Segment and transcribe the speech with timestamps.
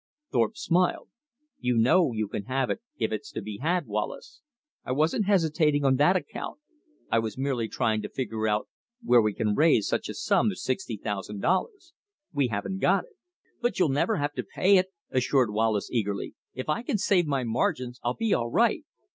[0.31, 1.09] Thorpe smiled.
[1.59, 4.41] "You know you can have it, if it's to be had, Wallace.
[4.83, 6.57] I wasn't hesitating on that account.
[7.11, 8.67] I was merely trying to figure out
[9.03, 11.93] where we can raise such a sum as sixty thousand dollars.
[12.33, 13.13] We haven't got it."
[13.61, 16.33] "But you'll never have to pay it," assured Wallace eagerly.
[16.55, 18.83] "If I can save my margins, I'll be all right."